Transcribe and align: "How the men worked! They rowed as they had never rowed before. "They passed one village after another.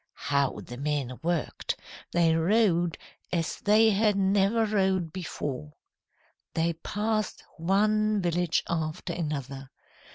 "How 0.31 0.59
the 0.61 0.77
men 0.77 1.19
worked! 1.21 1.79
They 2.11 2.33
rowed 2.35 2.97
as 3.31 3.57
they 3.57 3.91
had 3.91 4.15
never 4.15 4.65
rowed 4.65 5.13
before. 5.13 5.73
"They 6.55 6.73
passed 6.73 7.43
one 7.59 8.19
village 8.19 8.63
after 8.67 9.13
another. 9.13 9.69